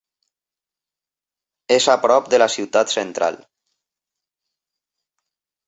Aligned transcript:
És 1.75 1.87
a 1.93 1.95
prop 2.07 2.31
de 2.35 2.41
la 2.43 2.49
ciutat 2.55 2.95
central. 2.95 3.39